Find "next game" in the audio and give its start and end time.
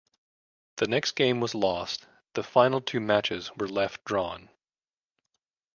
0.87-1.41